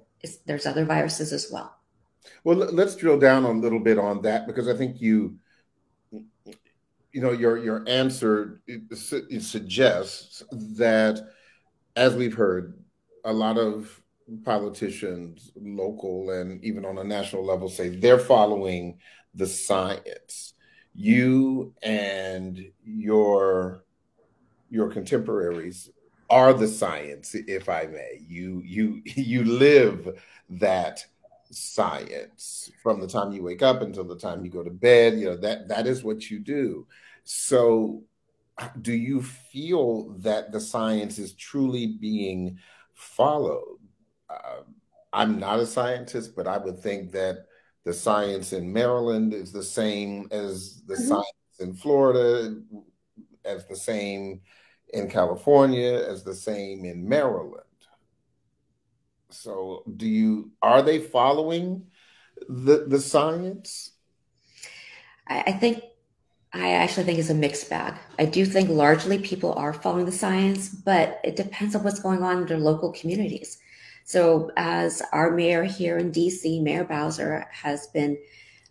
there's 0.46 0.66
other 0.66 0.86
viruses 0.86 1.34
as 1.34 1.50
well. 1.52 1.76
Well, 2.44 2.58
let's 2.58 2.96
drill 2.96 3.20
down 3.20 3.44
a 3.44 3.52
little 3.52 3.80
bit 3.80 3.98
on 3.98 4.22
that 4.24 4.48
because 4.48 4.68
I 4.68 4.76
think 4.76 5.02
you, 5.02 5.38
you 6.12 7.22
know, 7.22 7.32
your 7.32 7.58
your 7.58 7.84
answer 7.88 8.62
suggests 8.94 10.44
that, 10.52 11.20
as 11.96 12.16
we've 12.16 12.36
heard, 12.36 12.78
a 13.24 13.34
lot 13.34 13.58
of 13.58 14.02
politicians, 14.44 15.52
local 15.56 16.32
and 16.32 16.64
even 16.64 16.86
on 16.86 16.98
a 16.98 17.04
national 17.04 17.46
level, 17.46 17.70
say 17.70 17.90
they're 17.90 18.20
following 18.20 19.00
the 19.34 19.48
science. 19.48 20.54
You 20.94 21.74
and 21.84 22.72
your 22.84 23.84
your 24.70 24.90
contemporaries 24.90 25.90
are 26.29 26.53
the 26.53 26.67
science, 26.67 27.36
if 27.36 27.69
I 27.69 27.86
may. 27.86 28.22
You 28.27 28.62
you 28.65 29.01
you 29.05 29.43
live 29.43 30.19
that 30.50 31.05
science 31.50 32.69
from 32.84 33.00
the 33.00 33.07
time 33.07 33.31
you 33.31 33.41
wake 33.41 33.62
up 33.62 33.81
until 33.81 34.03
the 34.03 34.17
time 34.17 34.43
you 34.43 34.51
go 34.51 34.63
to 34.63 34.69
bed. 34.69 35.17
You 35.17 35.27
know 35.27 35.38
that 35.38 35.67
that 35.67 35.88
is 35.88 36.03
what 36.03 36.29
you 36.29 36.39
do. 36.39 36.88
So, 37.24 38.03
do 38.81 38.93
you 38.93 39.22
feel 39.22 40.10
that 40.19 40.51
the 40.51 40.60
science 40.60 41.19
is 41.19 41.34
truly 41.34 41.98
being 42.00 42.57
followed? 42.93 43.79
Uh, 44.29 44.62
I'm 45.13 45.39
not 45.39 45.60
a 45.60 45.65
scientist, 45.65 46.36
but 46.36 46.48
I 46.48 46.57
would 46.57 46.79
think 46.79 47.12
that 47.12 47.46
the 47.86 47.93
science 47.93 48.51
in 48.51 48.72
Maryland 48.72 49.34
is 49.34 49.51
the 49.51 49.63
same 49.63 50.27
as 50.31 50.81
the 50.88 50.96
mm-hmm. 50.96 51.03
science 51.03 51.60
in 51.60 51.74
Florida, 51.74 52.62
as 53.46 53.65
the 53.65 53.75
same 53.75 54.41
in 54.89 55.10
California, 55.10 55.94
as 56.08 56.24
the 56.24 56.36
same 56.36 56.86
in 56.86 57.08
Maryland. 57.08 57.63
So, 59.29 59.84
do 59.98 60.08
you 60.08 60.51
are 60.62 60.82
they 60.82 61.00
following 61.00 61.88
the 62.48 62.86
the 62.88 63.00
science? 63.00 63.91
I, 65.29 65.51
think 65.51 65.84
I 66.53 66.72
actually 66.72 67.03
think 67.03 67.20
it's 67.20 67.29
a 67.29 67.36
mixed 67.36 67.70
bag. 67.70 67.96
I 68.17 68.25
do 68.25 68.46
think 68.46 68.70
largely 68.70 69.20
people 69.20 69.53
are 69.53 69.74
following 69.74 70.06
the 70.06 70.12
science, 70.12 70.70
but 70.70 71.20
it 71.24 71.36
depends 71.36 71.75
on 71.75 71.84
what's 71.84 72.00
going 72.00 72.24
on 72.24 72.41
in 72.41 72.46
their 72.48 72.58
local 72.58 72.94
communities. 72.94 73.58
So, 74.06 74.51
as 74.56 75.01
our 75.12 75.32
mayor 75.32 75.63
here 75.63 75.98
in 75.98 76.13
DC, 76.13 76.63
Mayor 76.63 76.86
Bowser, 76.86 77.46
has 77.51 77.88
been, 77.88 78.17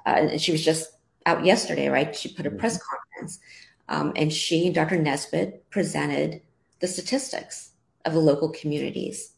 uh, 0.06 0.14
and 0.16 0.40
she 0.40 0.52
was 0.52 0.64
just 0.64 0.90
out 1.26 1.44
yesterday, 1.44 1.88
right? 1.88 2.16
She 2.16 2.32
put 2.32 2.46
a 2.46 2.50
press 2.50 2.78
mm-hmm. 2.78 2.96
conference, 2.96 3.40
um, 3.88 4.12
and 4.16 4.33
she 4.33 4.66
and 4.66 4.75
Dr. 4.75 4.99
Nesbitt 4.99 5.69
presented 5.71 6.43
the 6.81 6.88
statistics 6.88 7.73
of 8.05 8.12
the 8.12 8.21
local 8.21 8.50
communities. 8.50 9.33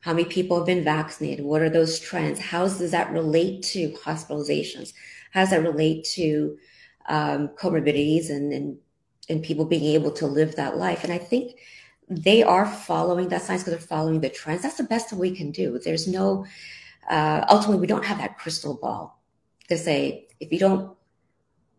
How 0.00 0.12
many 0.12 0.26
people 0.26 0.58
have 0.58 0.66
been 0.66 0.84
vaccinated? 0.84 1.44
What 1.44 1.62
are 1.62 1.70
those 1.70 1.98
trends? 1.98 2.38
How 2.38 2.62
does 2.62 2.90
that 2.90 3.12
relate 3.12 3.62
to 3.64 3.90
hospitalizations? 3.92 4.92
How 5.32 5.40
does 5.40 5.50
that 5.50 5.62
relate 5.62 6.04
to 6.14 6.58
um, 7.08 7.48
comorbidities 7.60 8.30
and, 8.30 8.52
and 8.52 8.78
and 9.30 9.42
people 9.42 9.64
being 9.64 9.94
able 9.94 10.10
to 10.12 10.26
live 10.26 10.56
that 10.56 10.76
life? 10.76 11.04
And 11.04 11.12
I 11.12 11.18
think 11.18 11.58
they 12.08 12.42
are 12.42 12.66
following 12.66 13.28
that 13.28 13.42
science 13.42 13.62
because 13.62 13.78
they're 13.78 13.88
following 13.88 14.20
the 14.20 14.28
trends. 14.28 14.62
That's 14.62 14.76
the 14.76 14.84
best 14.84 15.10
that 15.10 15.16
we 15.16 15.34
can 15.34 15.50
do. 15.50 15.78
There's 15.78 16.06
no, 16.06 16.44
uh, 17.08 17.44
ultimately, 17.48 17.80
we 17.80 17.86
don't 17.86 18.04
have 18.04 18.18
that 18.18 18.38
crystal 18.38 18.74
ball 18.74 19.22
to 19.68 19.78
say 19.78 20.28
if 20.40 20.52
you 20.52 20.58
don't 20.58 20.94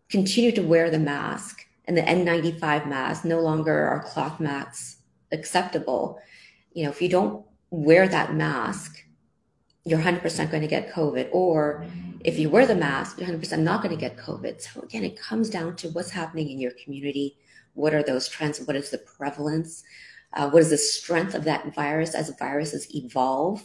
continue 0.10 0.51
to 0.51 0.62
wear 0.62 0.89
the 0.89 1.00
mask 1.00 1.64
and 1.88 1.98
the 1.98 2.01
N95 2.01 2.88
masks 2.88 3.25
no 3.25 3.39
longer 3.39 3.88
are 3.88 4.04
cloth 4.04 4.39
masks 4.39 4.98
acceptable. 5.32 6.20
You 6.74 6.86
know, 6.86 6.89
if 6.89 7.01
you 7.01 7.10
don't 7.10 7.46
wear 7.70 8.08
that 8.08 8.34
mask, 8.34 9.04
you're 9.86 10.00
100% 10.00 10.50
going 10.50 10.62
to 10.62 10.68
get 10.68 10.92
COVID. 10.92 11.30
Or 11.32 11.86
if 12.22 12.39
you 12.39 12.50
wear 12.50 12.65
the 12.65 12.75
mask, 12.75 13.20
you're 13.20 13.30
100% 13.30 13.60
not 13.60 13.84
going 13.84 13.96
to 13.96 14.00
get 14.00 14.18
COVID. 14.18 14.62
So 14.62 14.82
again, 14.82 15.04
it 15.04 15.20
comes 15.20 15.50
down 15.50 15.75
to 15.77 15.89
what's 15.89 16.10
happening 16.10 16.50
in 16.50 16.60
your 16.60 16.72
community. 16.84 17.38
What 17.74 17.94
are 17.94 18.04
those 18.04 18.27
trends? 18.27 18.60
What 18.62 18.75
is 18.75 18.89
the 18.89 18.98
prevalence? 18.98 19.84
Uh, 20.34 20.50
what 20.50 20.63
is 20.63 20.72
the 20.72 20.77
strength 20.77 21.36
of 21.36 21.44
that 21.44 21.74
virus 21.75 22.15
as 22.15 22.36
viruses 22.38 22.94
evolve? 22.96 23.63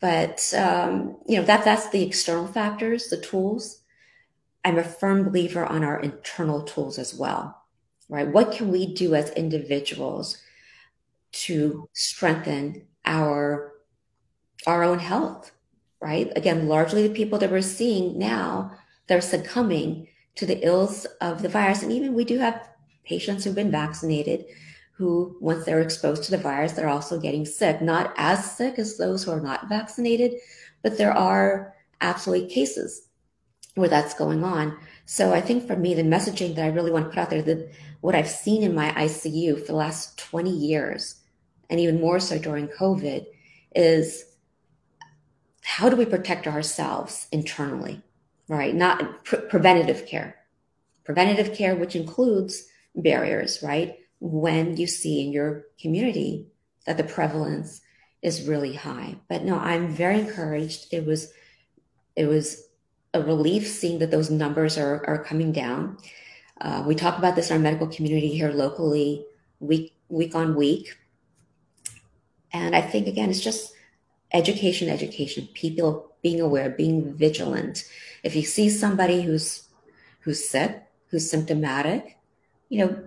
But 0.00 0.52
um, 0.54 1.16
you 1.26 1.38
know 1.38 1.44
that 1.46 1.64
that's 1.64 1.88
the 1.88 2.02
external 2.02 2.46
factors, 2.46 3.08
the 3.08 3.16
tools. 3.16 3.80
I'm 4.64 4.78
a 4.78 4.84
firm 4.84 5.24
believer 5.24 5.64
on 5.64 5.84
our 5.84 6.00
internal 6.00 6.62
tools 6.62 6.98
as 6.98 7.14
well, 7.14 7.62
right? 8.08 8.28
What 8.28 8.52
can 8.52 8.70
we 8.70 8.94
do 8.94 9.14
as 9.14 9.30
individuals 9.30 10.38
to 11.32 11.88
strengthen 11.92 12.86
our 13.04 13.72
our 14.66 14.82
own 14.82 14.98
health, 14.98 15.52
right? 16.00 16.32
Again, 16.36 16.68
largely 16.68 17.06
the 17.06 17.14
people 17.14 17.38
that 17.38 17.50
we're 17.50 17.60
seeing 17.60 18.18
now 18.18 18.72
they're 19.06 19.20
succumbing 19.20 20.08
to 20.36 20.46
the 20.46 20.64
ills 20.66 21.04
of 21.20 21.42
the 21.42 21.48
virus, 21.48 21.82
and 21.82 21.92
even 21.92 22.14
we 22.14 22.24
do 22.24 22.38
have 22.38 22.68
patients 23.04 23.44
who've 23.44 23.54
been 23.54 23.70
vaccinated 23.70 24.46
who, 24.96 25.36
once 25.40 25.64
they're 25.64 25.80
exposed 25.80 26.22
to 26.22 26.30
the 26.30 26.38
virus, 26.38 26.72
they're 26.72 26.88
also 26.88 27.18
getting 27.18 27.44
sick. 27.44 27.82
Not 27.82 28.14
as 28.16 28.56
sick 28.56 28.78
as 28.78 28.96
those 28.96 29.24
who 29.24 29.32
are 29.32 29.40
not 29.40 29.68
vaccinated, 29.68 30.34
but 30.82 30.96
there 30.96 31.12
are 31.12 31.74
absolutely 32.00 32.48
cases 32.48 33.08
where 33.74 33.88
that's 33.88 34.14
going 34.14 34.44
on. 34.44 34.76
So 35.06 35.32
I 35.32 35.40
think 35.40 35.66
for 35.66 35.76
me, 35.76 35.94
the 35.94 36.02
messaging 36.02 36.54
that 36.54 36.64
I 36.64 36.68
really 36.68 36.90
want 36.90 37.06
to 37.06 37.10
put 37.10 37.18
out 37.18 37.30
there, 37.30 37.42
that 37.42 37.72
what 38.00 38.14
I've 38.14 38.28
seen 38.28 38.62
in 38.62 38.74
my 38.74 38.90
ICU 38.92 39.60
for 39.60 39.66
the 39.66 39.74
last 39.74 40.18
20 40.18 40.50
years, 40.50 41.16
and 41.68 41.80
even 41.80 42.00
more 42.00 42.20
so 42.20 42.38
during 42.38 42.68
COVID, 42.68 43.26
is 43.74 44.24
how 45.62 45.88
do 45.88 45.96
we 45.96 46.04
protect 46.06 46.46
ourselves 46.46 47.26
internally, 47.32 48.02
right? 48.48 48.74
Not 48.74 49.24
pre- 49.24 49.40
preventative 49.40 50.06
care. 50.06 50.36
Preventative 51.04 51.54
care, 51.54 51.74
which 51.74 51.96
includes 51.96 52.66
barriers, 52.94 53.60
right? 53.62 53.98
when 54.24 54.74
you 54.78 54.86
see 54.86 55.22
in 55.22 55.32
your 55.32 55.66
community 55.78 56.46
that 56.86 56.96
the 56.96 57.04
prevalence 57.04 57.82
is 58.22 58.48
really 58.48 58.72
high. 58.72 59.16
But 59.28 59.44
no, 59.44 59.58
I'm 59.58 59.88
very 59.88 60.18
encouraged. 60.18 60.86
It 60.92 61.04
was 61.04 61.30
it 62.16 62.26
was 62.26 62.66
a 63.14 63.22
relief 63.22 63.66
seeing 63.66 63.98
that 64.00 64.10
those 64.10 64.30
numbers 64.30 64.76
are, 64.76 65.04
are 65.06 65.24
coming 65.24 65.52
down. 65.52 65.96
Uh, 66.60 66.84
we 66.86 66.94
talk 66.94 67.16
about 67.16 67.36
this 67.36 67.50
in 67.50 67.56
our 67.56 67.62
medical 67.62 67.86
community 67.86 68.28
here 68.28 68.50
locally, 68.50 69.24
week 69.60 69.94
week 70.08 70.34
on 70.34 70.54
week. 70.54 70.96
And 72.52 72.76
I 72.76 72.82
think 72.82 73.06
again, 73.06 73.30
it's 73.30 73.40
just 73.40 73.72
education, 74.32 74.88
education, 74.88 75.48
people 75.54 76.12
being 76.22 76.40
aware, 76.40 76.70
being 76.70 77.14
vigilant. 77.14 77.84
If 78.22 78.36
you 78.36 78.42
see 78.42 78.68
somebody 78.68 79.22
who's 79.22 79.68
who's 80.20 80.46
sick, 80.48 80.82
who's 81.08 81.30
symptomatic, 81.30 82.18
you 82.68 82.84
know, 82.84 83.04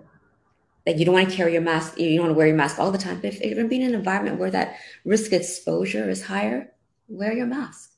that 0.85 0.97
you 0.97 1.05
don't 1.05 1.15
want 1.15 1.29
to 1.29 1.35
carry 1.35 1.51
your 1.51 1.61
mask, 1.61 1.99
you 1.99 2.15
don't 2.15 2.27
want 2.27 2.31
to 2.31 2.37
wear 2.37 2.47
your 2.47 2.55
mask 2.55 2.79
all 2.79 2.91
the 2.91 2.97
time. 2.97 3.17
But 3.17 3.33
if 3.33 3.41
you're 3.41 3.55
going 3.55 3.65
to 3.65 3.69
be 3.69 3.81
in 3.81 3.89
an 3.89 3.95
environment 3.95 4.39
where 4.39 4.51
that 4.51 4.77
risk 5.03 5.33
exposure 5.33 6.09
is 6.09 6.23
higher, 6.23 6.71
wear 7.09 7.33
your 7.33 7.45
mask, 7.45 7.91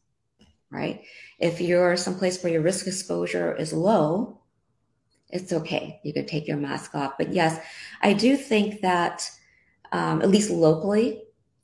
right? 0.72 1.02
If 1.40 1.62
you're 1.62 1.98
someplace 1.98 2.42
where 2.44 2.54
your 2.54 2.62
risk 2.62 2.88
exposure 2.88 3.56
is 3.56 3.74
low, 3.74 4.40
it's 5.30 5.54
okay. 5.54 6.00
You 6.04 6.14
can 6.14 6.26
take 6.26 6.48
your 6.48 6.58
mask 6.58 6.96
off. 6.96 7.14
But 7.18 7.34
yes, 7.34 7.60
I 8.02 8.14
do 8.14 8.36
think 8.36 8.82
that, 8.82 9.30
um, 9.92 10.22
at 10.22 10.30
least 10.30 10.50
locally, 10.50 11.24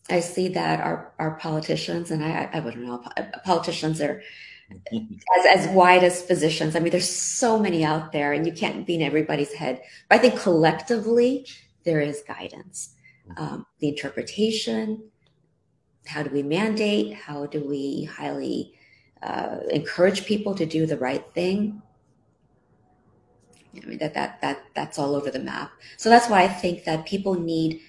I 0.09 0.19
see 0.19 0.49
that 0.49 0.81
our, 0.81 1.13
our 1.17 1.35
politicians, 1.37 2.11
and 2.11 2.23
I, 2.23 2.49
I 2.53 2.59
wouldn't 2.59 2.85
know, 2.85 3.03
politicians 3.43 4.01
are 4.01 4.21
as, 4.91 5.65
as 5.65 5.67
wide 5.69 6.03
as 6.03 6.21
physicians. 6.21 6.75
I 6.75 6.79
mean, 6.79 6.91
there's 6.91 7.09
so 7.09 7.59
many 7.59 7.83
out 7.83 8.11
there 8.11 8.33
and 8.33 8.45
you 8.45 8.53
can't 8.53 8.85
be 8.85 8.95
in 8.95 9.01
everybody's 9.01 9.53
head. 9.53 9.81
But 10.09 10.19
I 10.19 10.21
think 10.21 10.39
collectively, 10.39 11.47
there 11.83 12.01
is 12.01 12.23
guidance. 12.27 12.95
Um, 13.37 13.65
the 13.79 13.89
interpretation, 13.89 15.03
how 16.05 16.23
do 16.23 16.29
we 16.29 16.43
mandate? 16.43 17.13
How 17.13 17.45
do 17.45 17.63
we 17.67 18.03
highly 18.03 18.73
uh, 19.21 19.57
encourage 19.69 20.25
people 20.25 20.55
to 20.55 20.65
do 20.65 20.85
the 20.85 20.97
right 20.97 21.25
thing? 21.33 21.81
I 23.75 23.85
mean 23.85 23.97
that 23.97 24.13
that 24.13 24.41
that 24.41 24.63
that's 24.73 24.97
all 24.97 25.15
over 25.15 25.29
the 25.29 25.39
map. 25.39 25.71
So 25.97 26.09
that's 26.09 26.29
why 26.29 26.43
I 26.43 26.47
think 26.47 26.85
that 26.85 27.05
people 27.05 27.33
need 27.33 27.81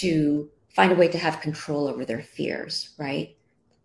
to 0.00 0.48
find 0.74 0.92
a 0.92 0.94
way 0.94 1.08
to 1.08 1.18
have 1.18 1.40
control 1.40 1.88
over 1.88 2.04
their 2.04 2.22
fears, 2.22 2.94
right? 2.98 3.36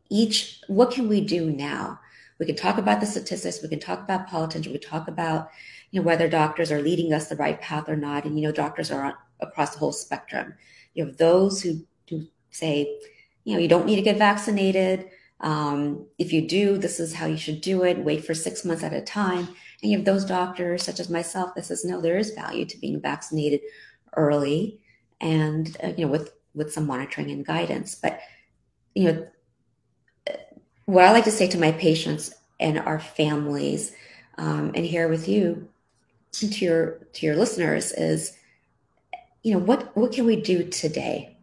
Each 0.10 0.62
what 0.68 0.92
can 0.92 1.10
we 1.10 1.22
do 1.22 1.50
now? 1.50 2.00
We 2.40 2.46
can 2.46 2.56
talk 2.56 2.78
about 2.78 3.00
the 3.00 3.06
statistics. 3.06 3.62
We 3.62 3.70
can 3.70 3.80
talk 3.80 4.00
about 4.00 4.28
politics. 4.28 4.68
We 4.68 4.78
can 4.78 4.90
talk 4.90 5.08
about, 5.08 5.50
you 5.92 6.00
know, 6.00 6.06
whether 6.06 6.30
doctors 6.30 6.72
are 6.72 6.82
leading 6.82 7.14
us 7.14 7.28
the 7.28 7.36
right 7.36 7.60
path 7.60 7.90
or 7.90 7.96
not. 7.96 8.26
And, 8.26 8.40
you 8.40 8.46
know, 8.46 8.52
doctors 8.52 8.92
are 8.92 9.06
on, 9.06 9.14
across 9.40 9.72
the 9.72 9.80
whole 9.80 9.92
spectrum. 9.92 10.54
You 10.94 11.06
have 11.06 11.18
those 11.18 11.62
who, 11.62 11.86
who 12.10 12.28
say, 12.52 13.00
you 13.44 13.54
know, 13.54 13.60
you 13.60 13.68
don't 13.68 13.86
need 13.86 13.96
to 13.96 14.02
get 14.04 14.18
vaccinated. 14.18 15.10
Um, 15.42 16.08
if 16.18 16.34
you 16.34 16.48
do, 16.48 16.78
this 16.78 17.00
is 17.00 17.14
how 17.14 17.28
you 17.28 17.38
should 17.38 17.62
do 17.62 17.84
it. 17.84 18.00
Wait 18.00 18.26
for 18.26 18.34
six 18.34 18.66
months 18.66 18.84
at 18.84 18.94
a 18.94 19.02
time. 19.02 19.48
And 19.82 19.92
you 19.92 19.98
have 19.98 20.06
those 20.06 20.26
doctors, 20.26 20.84
such 20.84 21.00
as 21.00 21.10
myself, 21.10 21.54
that 21.56 21.66
says, 21.66 21.86
no, 21.86 22.02
there 22.02 22.18
is 22.18 22.32
value 22.32 22.66
to 22.66 22.80
being 22.80 23.00
vaccinated 23.00 23.62
early 24.16 24.80
and, 25.22 25.78
uh, 25.84 25.94
you 25.98 26.06
know, 26.06 26.12
with, 26.12 26.34
with 26.56 26.74
some 26.74 26.88
monitoring 26.88 27.30
and 27.30 27.46
guidance. 27.46 27.94
But, 27.94 28.20
you 28.96 29.04
know, 29.04 29.28
what 30.86 31.06
I 31.06 31.12
like 31.12 31.26
to 31.26 31.32
say 31.32 31.48
to 31.50 31.60
my 31.60 31.74
patients 31.74 32.34
and 32.60 32.80
our 32.80 33.00
families, 33.00 33.94
um, 34.38 34.72
and 34.74 34.86
here 34.86 35.08
with 35.10 35.28
you, 35.28 35.68
to 36.32 36.48
your 36.48 37.00
to 37.14 37.26
your 37.26 37.36
listeners 37.36 37.92
is, 37.92 38.38
you 39.44 39.54
know, 39.54 39.60
what 39.60 39.96
what 39.96 40.12
can 40.12 40.26
we 40.26 40.40
do 40.40 40.64
today? 40.70 41.38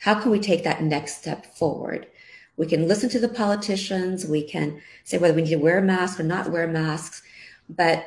How 0.00 0.20
can 0.20 0.30
we 0.30 0.38
take 0.38 0.64
that 0.64 0.82
next 0.82 1.18
step 1.18 1.46
forward? 1.56 2.06
We 2.58 2.66
can 2.66 2.88
listen 2.88 3.08
to 3.10 3.20
the 3.20 3.28
politicians. 3.28 4.26
We 4.26 4.42
can 4.42 4.82
say 5.04 5.16
whether 5.16 5.32
we 5.32 5.42
need 5.42 5.50
to 5.50 5.56
wear 5.56 5.78
a 5.78 5.82
mask 5.82 6.18
or 6.18 6.24
not 6.24 6.50
wear 6.50 6.66
masks, 6.66 7.22
but 7.68 8.04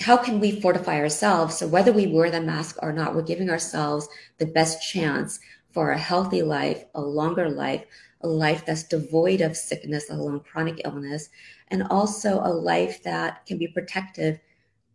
how 0.00 0.18
can 0.18 0.38
we 0.38 0.60
fortify 0.60 0.98
ourselves 0.98 1.56
so 1.56 1.66
whether 1.66 1.90
we 1.90 2.06
wear 2.06 2.30
the 2.30 2.42
mask 2.42 2.76
or 2.82 2.92
not, 2.92 3.14
we're 3.14 3.22
giving 3.22 3.48
ourselves 3.48 4.06
the 4.36 4.44
best 4.44 4.86
chance 4.86 5.40
for 5.70 5.90
a 5.90 5.98
healthy 5.98 6.42
life, 6.42 6.84
a 6.94 7.00
longer 7.00 7.48
life, 7.48 7.86
a 8.20 8.28
life 8.28 8.66
that's 8.66 8.82
devoid 8.82 9.40
of 9.40 9.56
sickness, 9.56 10.10
along 10.10 10.40
chronic 10.40 10.82
illness, 10.84 11.30
and 11.68 11.82
also 11.84 12.40
a 12.40 12.52
life 12.52 13.02
that 13.04 13.46
can 13.46 13.56
be 13.56 13.68
protective 13.68 14.38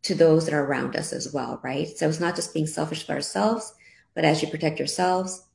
to 0.04 0.14
those 0.14 0.46
that 0.46 0.54
are 0.54 0.66
around 0.66 0.96
us 0.96 1.12
as 1.12 1.34
well, 1.34 1.60
right? 1.64 1.88
So 1.88 2.08
it's 2.08 2.20
not 2.20 2.36
just 2.36 2.54
being 2.54 2.68
selfish 2.68 3.06
for 3.06 3.14
ourselves, 3.14 3.74
but 4.14 4.26
as 4.26 4.44
you 4.44 4.48
protect 4.48 4.78
yourselves, 4.78 5.48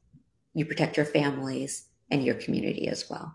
you 0.54 0.64
protect 0.64 0.96
your 0.96 1.06
families 1.06 1.85
and 2.10 2.24
your 2.24 2.36
community 2.36 2.88
as 2.88 3.08
well. 3.08 3.34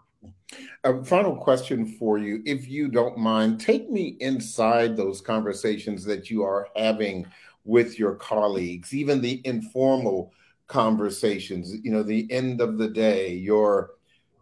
A 0.83 1.03
final 1.03 1.35
question 1.35 1.85
for 1.85 2.17
you, 2.17 2.41
if 2.45 2.67
you 2.67 2.87
don't 2.89 3.17
mind, 3.17 3.59
take 3.59 3.89
me 3.89 4.17
inside 4.19 4.97
those 4.97 5.21
conversations 5.21 6.03
that 6.05 6.29
you 6.29 6.43
are 6.43 6.67
having 6.75 7.25
with 7.63 7.97
your 7.99 8.15
colleagues, 8.15 8.93
even 8.93 9.21
the 9.21 9.41
informal 9.45 10.33
conversations, 10.67 11.73
you 11.83 11.91
know, 11.91 12.03
the 12.03 12.29
end 12.31 12.61
of 12.61 12.77
the 12.77 12.89
day, 12.89 13.33
your 13.33 13.91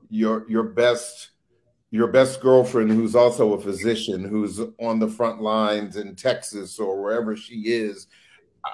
your 0.09 0.49
your 0.49 0.63
best 0.63 1.31
your 1.91 2.07
best 2.07 2.41
girlfriend 2.41 2.91
who's 2.91 3.15
also 3.15 3.53
a 3.53 3.61
physician 3.61 4.23
who's 4.23 4.59
on 4.79 4.99
the 4.99 5.07
front 5.07 5.41
lines 5.41 5.97
in 5.97 6.15
Texas 6.15 6.79
or 6.79 7.01
wherever 7.01 7.35
she 7.35 7.61
is 7.65 8.07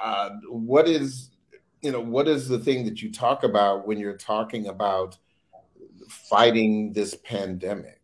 uh, 0.04 0.30
what 0.50 0.88
is 0.88 1.32
you 1.82 1.91
know 1.91 2.00
what 2.00 2.28
is 2.28 2.48
the 2.48 2.60
thing 2.60 2.86
that 2.86 3.02
you 3.02 3.12
talk 3.12 3.44
about 3.44 3.88
when 3.88 3.98
you're 3.98 4.18
talking 4.18 4.68
about 4.68 5.18
fighting 6.10 6.94
this 6.94 7.15
pandemic 7.24 8.02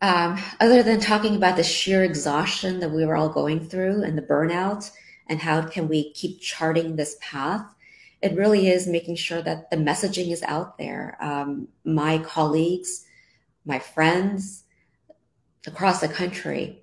um, 0.00 0.38
other 0.60 0.82
than 0.82 1.00
talking 1.00 1.36
about 1.36 1.56
the 1.56 1.64
sheer 1.64 2.04
exhaustion 2.04 2.80
that 2.80 2.90
we 2.90 3.06
were 3.06 3.16
all 3.16 3.28
going 3.28 3.66
through 3.66 4.02
and 4.02 4.18
the 4.18 4.22
burnout 4.22 4.90
and 5.28 5.40
how 5.40 5.62
can 5.62 5.88
we 5.88 6.12
keep 6.12 6.40
charting 6.40 6.96
this 6.96 7.16
path 7.20 7.74
it 8.24 8.34
really 8.36 8.68
is 8.68 8.86
making 8.86 9.16
sure 9.16 9.42
that 9.42 9.70
the 9.70 9.76
messaging 9.76 10.32
is 10.32 10.42
out 10.44 10.78
there. 10.78 11.18
Um, 11.20 11.68
my 11.84 12.16
colleagues, 12.16 13.04
my 13.66 13.78
friends 13.78 14.64
across 15.66 16.00
the 16.00 16.08
country. 16.08 16.82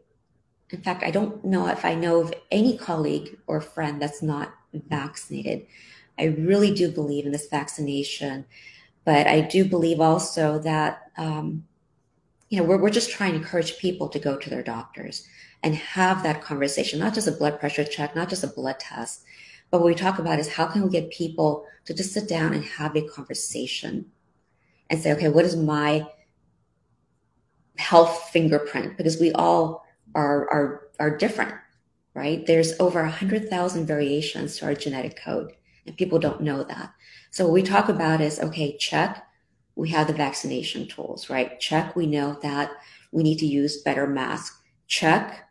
In 0.70 0.84
fact, 0.84 1.02
I 1.04 1.10
don't 1.10 1.44
know 1.44 1.68
if 1.68 1.84
I 1.84 1.96
know 1.96 2.22
of 2.22 2.32
any 2.52 2.78
colleague 2.78 3.40
or 3.48 3.60
friend 3.60 4.00
that's 4.00 4.22
not 4.22 4.54
vaccinated. 4.72 5.66
I 6.20 6.26
really 6.26 6.76
do 6.76 6.92
believe 6.92 7.26
in 7.26 7.32
this 7.32 7.48
vaccination, 7.48 8.46
but 9.06 9.28
I 9.28 9.42
do 9.42 9.66
believe 9.66 10.00
also 10.00 10.60
that 10.60 11.12
um, 11.18 11.66
you 12.50 12.58
know 12.60 12.64
we're, 12.64 12.78
we're 12.78 12.90
just 12.90 13.12
trying 13.12 13.32
to 13.32 13.38
encourage 13.38 13.78
people 13.78 14.10
to 14.10 14.20
go 14.20 14.38
to 14.38 14.50
their 14.50 14.64
doctors 14.64 15.28
and 15.64 15.76
have 15.76 16.24
that 16.24 16.42
conversation, 16.42 17.00
not 17.00 17.14
just 17.14 17.28
a 17.28 17.32
blood 17.32 17.60
pressure 17.60 17.84
check, 17.84 18.16
not 18.16 18.30
just 18.30 18.44
a 18.44 18.48
blood 18.48 18.80
test, 18.80 19.24
but 19.70 19.80
what 19.80 19.88
we 19.88 19.96
talk 19.96 20.20
about 20.20 20.40
is 20.40 20.50
how 20.50 20.66
can 20.66 20.84
we 20.84 20.90
get 20.90 21.12
people 21.12 21.66
to 21.86 21.94
just 21.94 22.14
sit 22.14 22.28
down 22.28 22.54
and 22.54 22.64
have 22.64 22.96
a 22.96 23.08
conversation 23.08 24.06
and 24.90 25.00
say, 25.00 25.14
okay, 25.14 25.30
what 25.30 25.46
is 25.46 25.56
my 25.56 26.06
health 27.78 28.30
fingerprint? 28.32 28.98
Because 28.98 29.20
we 29.20 29.32
all 29.32 29.86
are 30.14 30.50
are 30.50 30.88
are 31.00 31.18
different, 31.18 31.54
right? 32.14 32.46
There's 32.46 32.80
over 32.80 33.00
a 33.00 33.10
hundred 33.10 33.50
thousand 33.50 33.86
variations 33.86 34.58
to 34.58 34.66
our 34.66 34.76
genetic 34.76 35.18
code, 35.18 35.54
and 35.86 35.98
people 35.98 36.20
don't 36.20 36.42
know 36.42 36.64
that. 36.64 36.94
So 37.32 37.46
what 37.46 37.54
we 37.54 37.64
talk 37.64 37.90
about 37.90 38.22
is 38.22 38.40
okay, 38.40 38.78
check. 38.78 39.26
We 39.76 39.90
have 39.90 40.08
the 40.08 40.14
vaccination 40.14 40.88
tools, 40.88 41.30
right? 41.30 41.60
Check. 41.60 41.96
We 41.96 42.06
know 42.06 42.38
that 42.42 42.72
we 43.12 43.24
need 43.24 43.40
to 43.40 43.46
use 43.46 43.82
better 43.82 44.06
masks. 44.06 44.58
Check. 44.88 45.48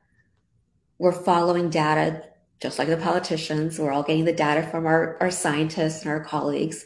We're 0.98 1.12
following 1.12 1.70
data 1.70 2.24
just 2.60 2.78
like 2.78 2.88
the 2.88 2.96
politicians, 2.96 3.78
we're 3.78 3.90
all 3.90 4.02
getting 4.02 4.26
the 4.26 4.32
data 4.32 4.62
from 4.62 4.86
our, 4.86 5.16
our 5.20 5.30
scientists 5.30 6.02
and 6.02 6.10
our 6.10 6.22
colleagues. 6.22 6.84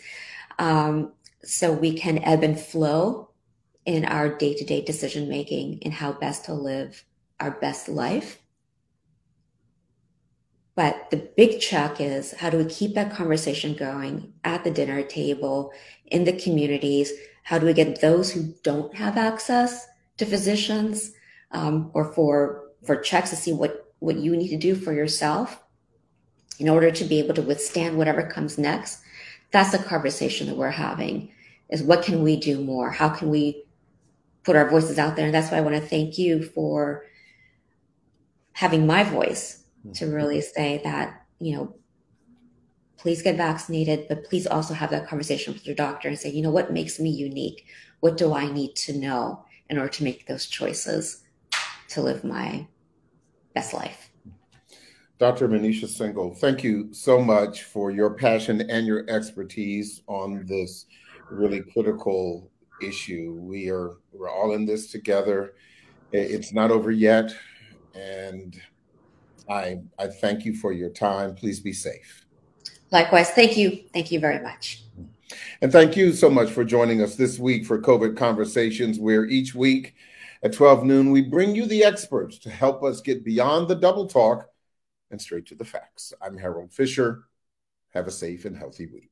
Um, 0.58 1.12
so 1.42 1.72
we 1.72 1.98
can 1.98 2.22
ebb 2.22 2.44
and 2.44 2.58
flow 2.58 3.30
in 3.84 4.04
our 4.04 4.28
day 4.28 4.54
to 4.54 4.64
day 4.64 4.82
decision 4.82 5.28
making 5.28 5.80
in 5.80 5.92
how 5.92 6.12
best 6.12 6.44
to 6.46 6.54
live 6.54 7.04
our 7.40 7.50
best 7.50 7.88
life. 7.88 8.38
But 10.76 11.10
the 11.10 11.28
big 11.36 11.60
check 11.60 12.00
is 12.00 12.32
how 12.32 12.50
do 12.50 12.58
we 12.58 12.64
keep 12.64 12.94
that 12.94 13.12
conversation 13.12 13.74
going 13.74 14.32
at 14.42 14.64
the 14.64 14.70
dinner 14.70 15.02
table, 15.02 15.72
in 16.06 16.24
the 16.24 16.32
communities? 16.32 17.12
How 17.44 17.58
do 17.58 17.66
we 17.66 17.72
get 17.72 18.00
those 18.00 18.32
who 18.32 18.54
don't 18.62 18.94
have 18.94 19.16
access 19.16 19.86
to 20.16 20.26
physicians 20.26 21.12
um, 21.52 21.90
or 21.94 22.12
for 22.12 22.62
for 22.84 22.96
checks 22.96 23.30
to 23.30 23.36
see 23.36 23.52
what 23.52 23.92
what 24.00 24.16
you 24.16 24.36
need 24.36 24.48
to 24.48 24.56
do 24.56 24.74
for 24.74 24.92
yourself 24.92 25.62
in 26.58 26.68
order 26.68 26.90
to 26.90 27.04
be 27.04 27.18
able 27.18 27.34
to 27.34 27.42
withstand 27.42 27.96
whatever 27.96 28.26
comes 28.26 28.58
next? 28.58 29.00
That's 29.52 29.70
the 29.70 29.78
conversation 29.78 30.48
that 30.48 30.56
we're 30.56 30.70
having 30.70 31.30
is 31.70 31.82
what 31.82 32.04
can 32.04 32.22
we 32.22 32.36
do 32.36 32.60
more? 32.60 32.90
How 32.90 33.08
can 33.08 33.30
we 33.30 33.64
put 34.42 34.56
our 34.56 34.68
voices 34.68 34.98
out 34.98 35.14
there? 35.14 35.26
And 35.26 35.34
that's 35.34 35.50
why 35.50 35.58
i 35.58 35.60
want 35.60 35.76
to 35.76 35.80
thank 35.80 36.18
you 36.18 36.42
for 36.42 37.04
having 38.52 38.86
my 38.86 39.04
voice 39.04 39.63
to 39.92 40.04
mm-hmm. 40.04 40.14
really 40.14 40.40
say 40.40 40.80
that 40.84 41.22
you 41.38 41.54
know 41.54 41.74
please 42.96 43.22
get 43.22 43.36
vaccinated 43.36 44.06
but 44.08 44.24
please 44.24 44.46
also 44.46 44.72
have 44.72 44.90
that 44.90 45.06
conversation 45.06 45.52
with 45.52 45.66
your 45.66 45.76
doctor 45.76 46.08
and 46.08 46.18
say 46.18 46.30
you 46.30 46.42
know 46.42 46.50
what 46.50 46.72
makes 46.72 46.98
me 46.98 47.10
unique 47.10 47.66
what 48.00 48.16
do 48.16 48.32
i 48.32 48.50
need 48.50 48.74
to 48.74 48.96
know 48.98 49.44
in 49.70 49.78
order 49.78 49.90
to 49.90 50.04
make 50.04 50.26
those 50.26 50.46
choices 50.46 51.24
to 51.88 52.00
live 52.00 52.24
my 52.24 52.66
best 53.54 53.74
life 53.74 54.10
Dr. 55.20 55.48
Manisha 55.48 55.84
Singhal, 55.84 56.36
thank 56.36 56.64
you 56.64 56.92
so 56.92 57.22
much 57.22 57.62
for 57.62 57.92
your 57.92 58.10
passion 58.10 58.68
and 58.68 58.84
your 58.84 59.08
expertise 59.08 60.02
on 60.08 60.44
this 60.44 60.86
really 61.30 61.60
critical 61.60 62.50
issue. 62.82 63.38
We 63.40 63.70
are 63.70 63.92
we're 64.12 64.28
all 64.28 64.54
in 64.54 64.66
this 64.66 64.90
together. 64.90 65.54
It's 66.10 66.52
not 66.52 66.72
over 66.72 66.90
yet, 66.90 67.34
and 67.94 68.60
I 69.48 69.80
I 69.98 70.08
thank 70.08 70.44
you 70.44 70.54
for 70.54 70.72
your 70.72 70.90
time. 70.90 71.34
Please 71.34 71.60
be 71.60 71.72
safe. 71.72 72.24
Likewise. 72.90 73.30
Thank 73.30 73.56
you. 73.56 73.84
Thank 73.92 74.12
you 74.12 74.20
very 74.20 74.42
much. 74.42 74.84
And 75.60 75.72
thank 75.72 75.96
you 75.96 76.12
so 76.12 76.30
much 76.30 76.50
for 76.50 76.64
joining 76.64 77.02
us 77.02 77.16
this 77.16 77.38
week 77.38 77.66
for 77.66 77.80
COVID 77.80 78.16
Conversations, 78.16 78.98
where 78.98 79.24
each 79.24 79.54
week 79.54 79.94
at 80.42 80.52
12 80.52 80.84
noon, 80.84 81.10
we 81.10 81.22
bring 81.22 81.54
you 81.54 81.66
the 81.66 81.84
experts 81.84 82.38
to 82.40 82.50
help 82.50 82.84
us 82.84 83.00
get 83.00 83.24
beyond 83.24 83.66
the 83.66 83.74
double 83.74 84.06
talk 84.06 84.48
and 85.10 85.20
straight 85.20 85.46
to 85.46 85.54
the 85.54 85.64
facts. 85.64 86.12
I'm 86.20 86.36
Harold 86.36 86.72
Fisher. 86.72 87.24
Have 87.94 88.06
a 88.06 88.12
safe 88.12 88.44
and 88.44 88.56
healthy 88.56 88.86
week. 88.86 89.10